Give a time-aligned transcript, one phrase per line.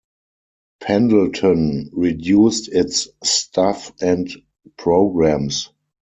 [0.81, 4.27] Pendleton reduced its staff and
[4.75, 5.69] programs.